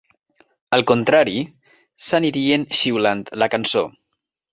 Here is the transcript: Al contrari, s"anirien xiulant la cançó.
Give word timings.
Al 0.77 0.83
contrari, 0.91 1.43
s"anirien 2.05 2.65
xiulant 2.79 3.21
la 3.43 3.49
cançó. 3.57 3.85